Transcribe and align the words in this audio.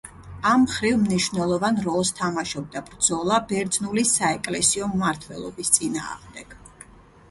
ამ 0.51 0.61
მხრივ 0.61 0.95
მნიშვნელოვან 1.01 1.77
როლს 1.89 2.13
თამაშობდა 2.21 2.83
ბრძოლა 2.89 3.39
ბერძნული 3.53 4.09
საეკლესიო 4.17 4.93
მმართველობის 4.97 5.75
წინააღმდეგ. 5.79 6.63